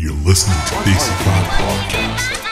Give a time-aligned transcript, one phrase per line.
[0.00, 2.49] You're listening to Basic Five Podcast.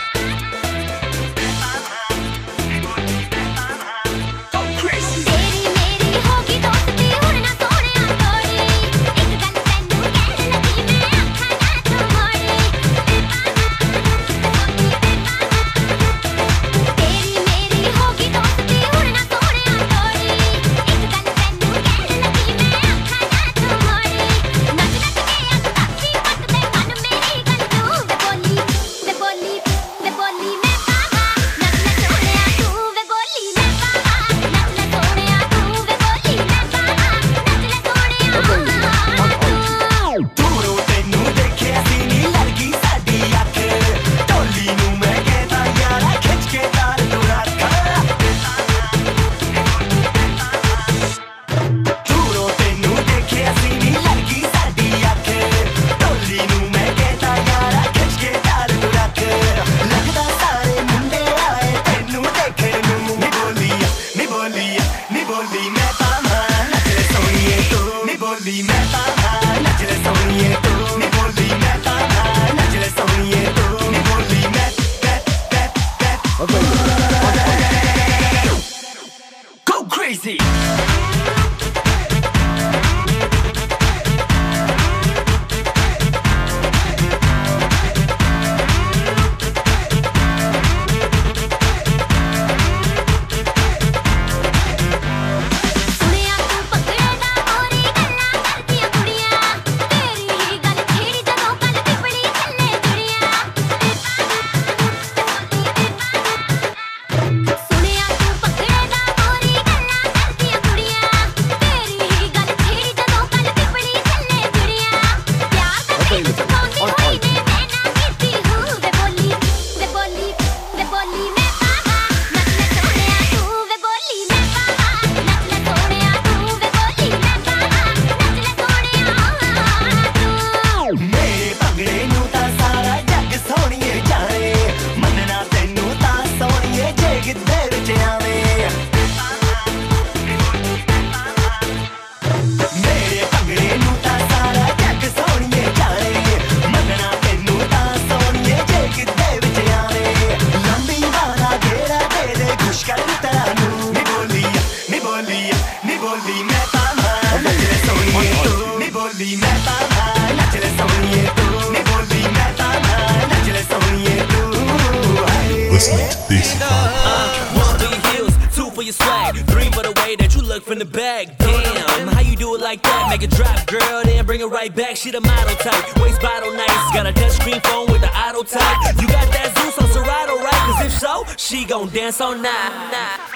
[174.59, 176.03] right back, she the model type.
[176.03, 179.01] Waist bottle nice, got a touchscreen phone with the auto type.
[179.01, 180.63] You got that Zeus on Serato, right?
[180.67, 183.28] Cause if so, she gon' dance all night.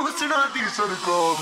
[0.00, 1.36] ਹੁਸਨਾ ਦੀ ਸਰਕਾਰ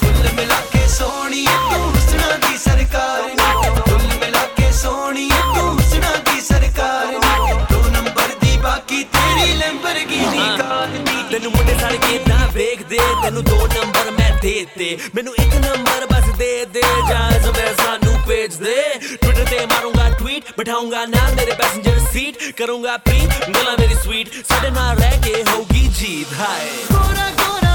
[0.00, 6.10] ਕੁੱਲ ਮਿਲਾ ਕੇ ਸੋਹਣੀਏ ਤੂੰ ਹੁਸਨਾ ਦੀ ਸਰਕਾਰ ਨੇ ਕੁੱਲ ਮਿਲਾ ਕੇ ਸੋਹਣੀਏ ਤੂੰ ਹੁਸਨਾ
[6.30, 12.18] ਦੀ ਸਰਕਾਰ ਨੇ ਦੋ ਨੰਬਰ ਦੀ ਬਾਕੀ ਤੇਰੀ ਲੈਂਬਰਗਿਨੀ ਕਾਰ ਦੀ ਤੈਨੂੰ ਮੁੰਡੇ ਸੜ ਕੇ
[12.28, 17.74] ਤਾਂ ਵੇਖਦੇ ਤੈਨੂੰ ਦੋ ਨੰਬਰ ਮੈਂ ਦੇਤੇ ਮੈਨੂੰ ਇੱਕ ਨੰਬਰ ਬਸ ਦੇ ਦੇ ਜਾ ਜ਼ਬਰ
[17.84, 18.76] ਸਾਨੂੰ ਭੇਜ ਦੇ
[19.22, 24.70] ट्विटर पे मारूँगा ट्वीट बैठाऊँगा ना मेरे पैसेंजर सीट करूँगा प्रीत गला मेरी स्वीट साढ़े
[24.76, 27.74] ना रह के होगी जीत हाय गोरा गोरा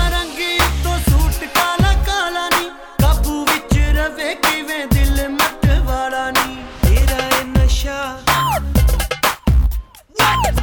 [1.60, 2.70] ਕਾਲਾ ਕਾਲਾ ਨਹੀਂ
[3.02, 7.98] ਕਾਬੂ ਵਿੱਚ ਰਵੇ ਕਿਵੇਂ ਦਿਲ ਮੱਟ ਵਾਲਾ ਨਹੀਂ ਤੇਰਾ ਇਹ ਨਸ਼ਾ,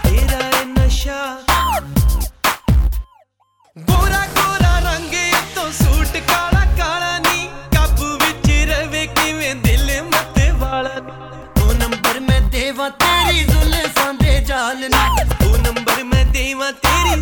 [0.04, 1.18] ਤੇਰਾ ਇਹ ਨਸ਼ਾ।
[3.76, 5.14] ਗੋਰਾ ਗੋਰਾ ਰੰਗ
[5.54, 10.94] ਤੋਂ ਸੂਟ ਕਾਲਾ ਕਾਲਾ ਨਹੀਂ ਕਾਬੂ ਵਿੱਚ ਰਵੇ ਕਿਵੇਂ ਦਿਲ ਮੱਟ ਵਾਲਾ
[11.60, 16.70] ਉਹ ਨੰਬਰ ਮੈਂ ਦੇਵਾ, ਤੇਰੀ ਜ਼ੁਲਫਾਂ ਦੇ ਜਾਲ ਨੂੰ। ਉਹ ਨੰਬਰ ਮੈਂ ਦੇਵਾ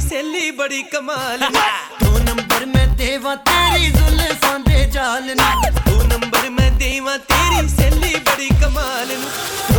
[0.08, 1.64] ਸੇਲੀ ਬੜੀ ਕਮਾਲ ਨਾ
[2.04, 5.50] ਦੋ ਨੰਬਰ ਮੈਂ ਦੇਵਾ ਤੇਰੀ ਜ਼ੁਲਫਾਂ ਦੇ ਜਾਲ ਨਾ।
[5.86, 9.73] ਦੋ ਨੰਬਰ ਮੈਂ ਦੇਵਾ ਤੇਰੀ ਸੇਲੀ ਬੜੀ ਕਮਾਲ ਨੂੰ।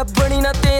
[0.00, 0.79] ਲੱਭਣੀ ਨਾ ਤੇਰੇ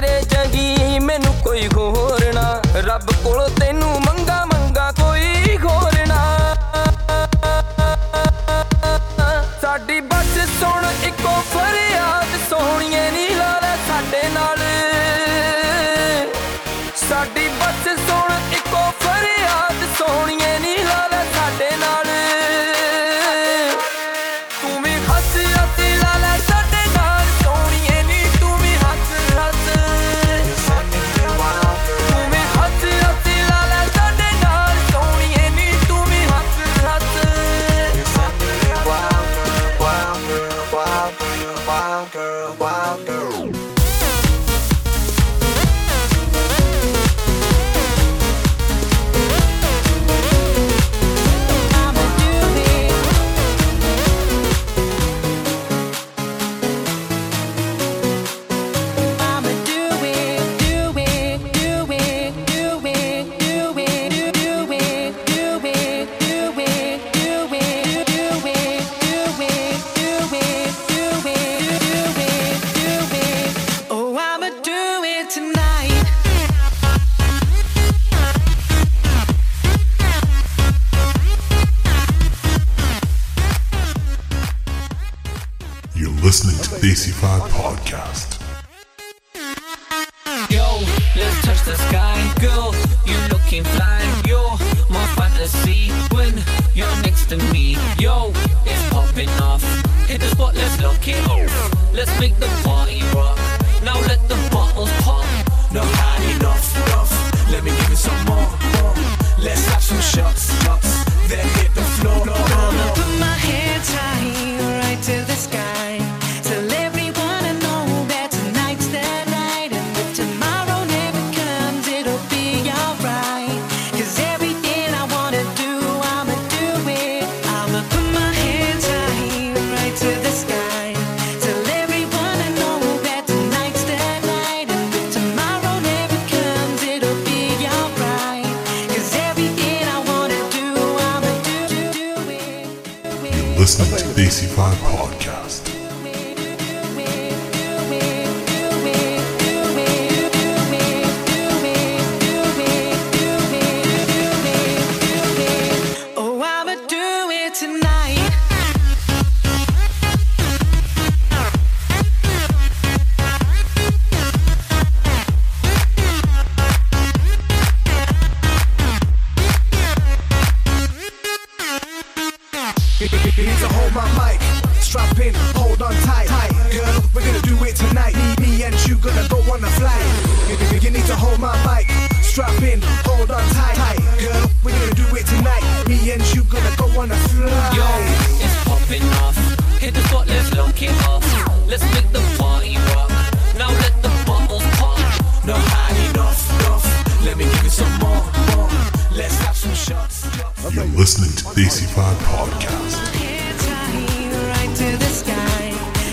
[143.81, 145.20] listening to Desi Vibe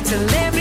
[0.08, 0.28] sky.
[0.28, 0.57] Tell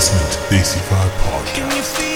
[0.00, 2.09] listening to Desi Vibe Podcast.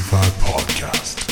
[0.00, 1.27] Podcast.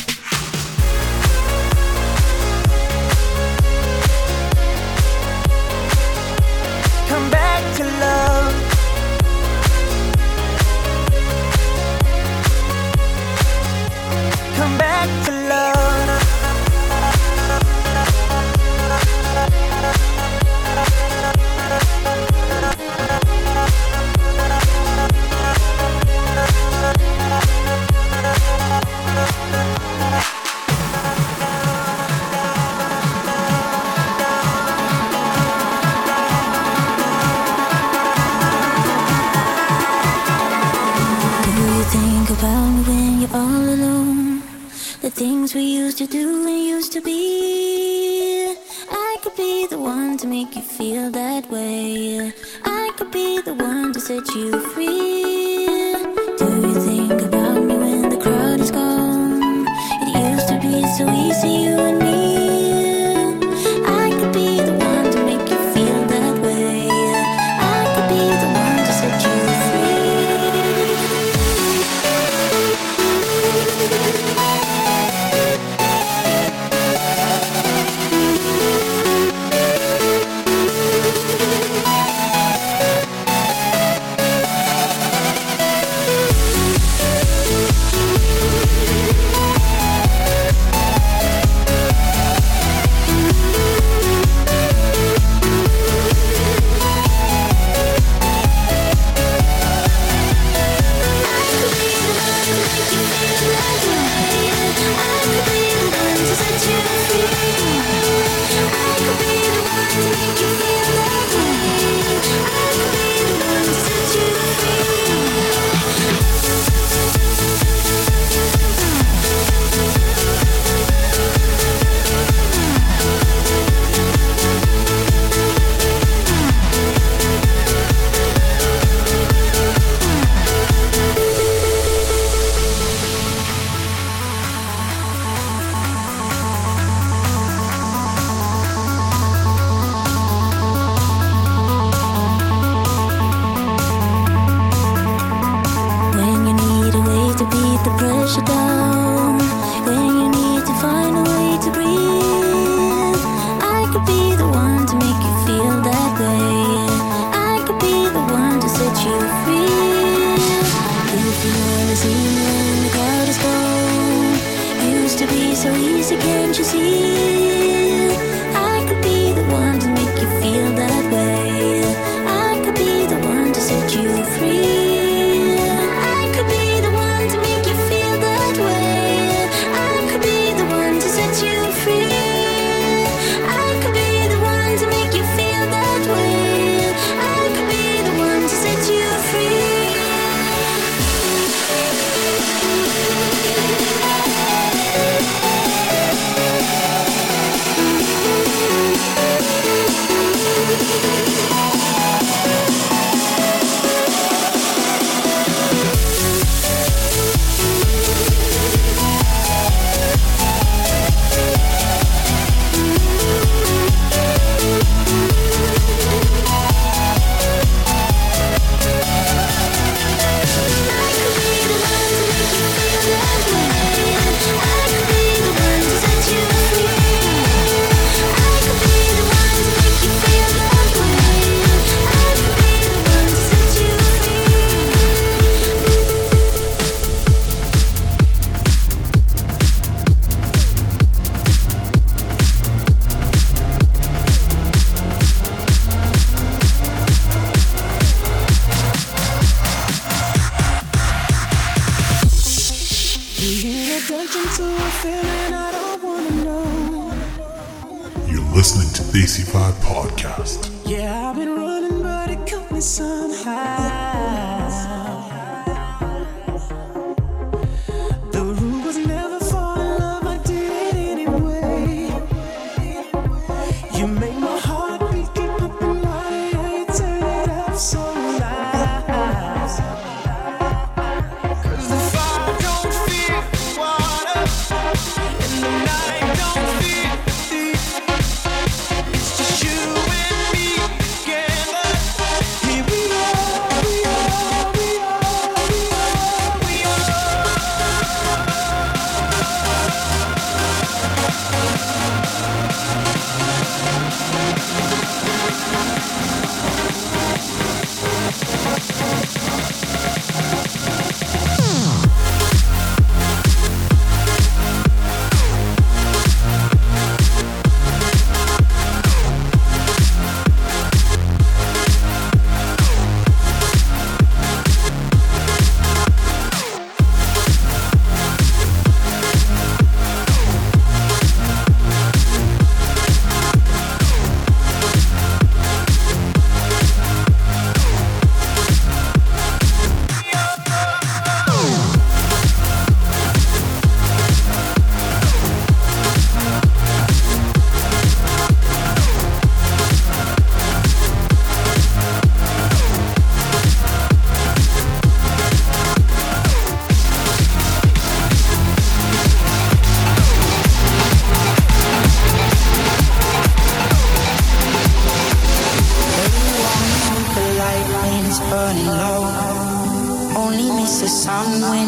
[45.16, 48.54] things we used to do and used to be.
[48.90, 52.34] I could be the one to make you feel that way.
[52.62, 55.15] I could be the one to set you free.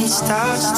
[0.08, 0.77] stars.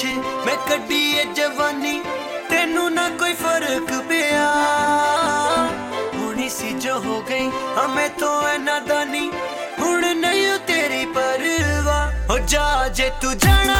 [0.00, 0.14] ਪਿੱਛੇ,
[0.46, 2.00] ਮੈਂ ਕੱਢੀ ਏ ਜਵਾਨੀ,
[2.50, 4.46] ਤੈਨੂੰ ਨਾ ਕੋਈ ਫ਼ਰਕ ਪਿਆ।
[6.14, 9.30] ਹੁਣੀ ਸੀ ਜੋ ਹੋ ਗਈ ਹਮੇ ਤੋਂ ਐ ਨਾਦਾਨੀ
[9.80, 13.74] ਹੁਣ ਨਹੀਂ ਤੇਰੀ ਪਰਵਾਹ। ਹੋ ਜਾ ਜੇ ਤੂੰ ਜਾਣਾ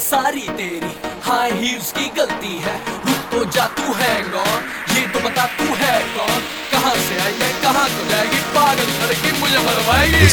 [0.00, 0.90] सारी तेरी
[1.24, 2.74] हाँ ही उसकी गलती है।
[3.06, 4.62] रुक तो जा तू है कौन?
[4.96, 6.40] ये तो बता तू है कौन?
[6.72, 7.62] कहाँ से आई है?
[7.62, 8.40] कहाँ तो जाएगी?
[8.56, 10.24] पागल करके मुझे मरवाएगी।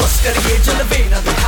[0.00, 1.39] बस कर ये जलवे ना।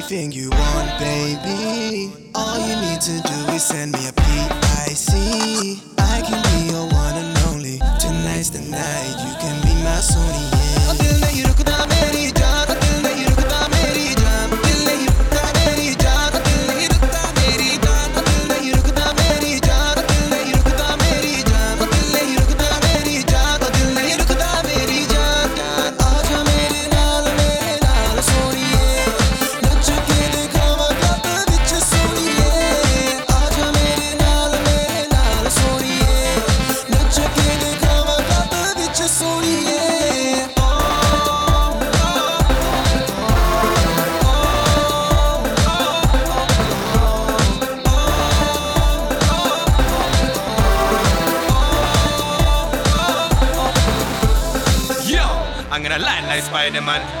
[0.00, 2.10] Anything you want, baby.
[2.34, 5.12] All you need to do is send me a PIC.
[5.98, 7.78] I can be your one and only.
[7.98, 10.59] Tonight's the night, you can be my Sony.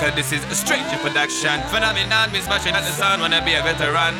[0.00, 1.60] Cause this is a stranger production.
[1.68, 4.16] Phenomenon, me smashing at the sound Wanna be a veteran.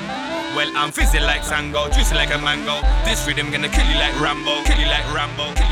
[0.52, 2.84] Well, I'm fizzy like Sango Juicy like a mango.
[3.08, 5.69] This rhythm gonna kill you like Rambo Kill you like Rambo Kill